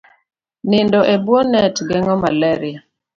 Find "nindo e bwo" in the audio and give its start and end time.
0.69-1.39